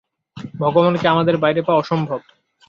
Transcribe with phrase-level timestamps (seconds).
[0.59, 2.19] ভগবানকে আমাদের বাইরে পাওয়া অসম্ভব।